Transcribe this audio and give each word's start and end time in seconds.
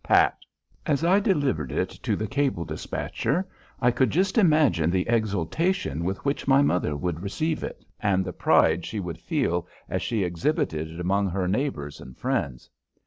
PAT. 0.03 0.35
As 0.87 1.03
I 1.03 1.19
delivered 1.19 1.71
it 1.71 1.89
to 2.01 2.15
the 2.15 2.25
cable 2.25 2.65
despatcher 2.65 3.47
I 3.79 3.91
could 3.91 4.09
just 4.09 4.35
imagine 4.39 4.89
the 4.89 5.07
exultation 5.07 6.03
with 6.03 6.25
which 6.25 6.47
my 6.47 6.63
mother 6.63 6.95
would 6.97 7.19
receive 7.21 7.63
it 7.63 7.85
and 7.99 8.25
the 8.25 8.33
pride 8.33 8.83
she 8.83 8.99
would 8.99 9.19
feel 9.19 9.67
as 9.87 10.01
she 10.01 10.23
exhibited 10.23 10.89
it 10.89 10.99
among 10.99 11.29
her 11.29 11.47
neighbors 11.47 12.01
and 12.01 12.17
friends. 12.17 12.67